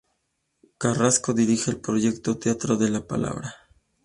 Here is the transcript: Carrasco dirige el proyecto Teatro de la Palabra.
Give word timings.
Carrasco 0.79 1.31
dirige 1.35 1.69
el 1.69 1.79
proyecto 1.79 2.39
Teatro 2.39 2.75
de 2.75 2.89
la 2.89 3.05
Palabra. 3.05 3.53